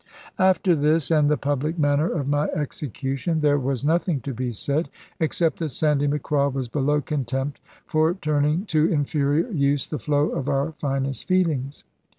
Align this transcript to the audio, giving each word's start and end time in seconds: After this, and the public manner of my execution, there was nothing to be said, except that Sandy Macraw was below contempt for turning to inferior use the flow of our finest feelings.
After 0.39 0.75
this, 0.75 1.11
and 1.11 1.29
the 1.29 1.37
public 1.37 1.77
manner 1.77 2.07
of 2.11 2.27
my 2.27 2.47
execution, 2.55 3.41
there 3.41 3.59
was 3.59 3.83
nothing 3.83 4.19
to 4.21 4.33
be 4.33 4.51
said, 4.51 4.89
except 5.19 5.59
that 5.59 5.69
Sandy 5.69 6.07
Macraw 6.07 6.49
was 6.51 6.67
below 6.67 7.01
contempt 7.01 7.59
for 7.85 8.15
turning 8.15 8.65
to 8.65 8.91
inferior 8.91 9.47
use 9.51 9.85
the 9.85 9.99
flow 9.99 10.29
of 10.29 10.49
our 10.49 10.71
finest 10.71 11.27
feelings. 11.27 11.83